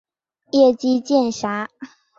[0.51, 1.69] 叶基渐狭。